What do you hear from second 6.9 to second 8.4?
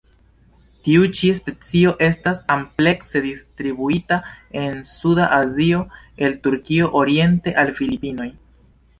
oriente al Filipinoj.